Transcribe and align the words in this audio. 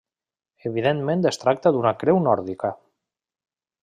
Evidentment 0.69 1.27
es 1.31 1.37
tracta 1.43 1.73
d'una 1.75 1.91
creu 2.05 2.21
nòrdica. 2.29 2.73